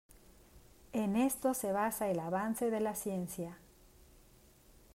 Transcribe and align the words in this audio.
En 0.93 1.15
esto 1.15 1.53
se 1.53 1.71
basa 1.71 2.09
el 2.09 2.17
avance 2.21 2.71
de 2.71 2.79
la 2.79 2.95
ciencia. 2.95 3.59